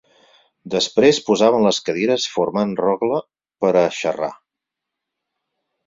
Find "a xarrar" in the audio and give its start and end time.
3.83-4.35